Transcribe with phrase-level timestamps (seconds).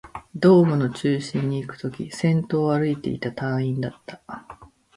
[0.33, 4.19] ドームの中心にいくとき、先頭を歩いていた隊員だった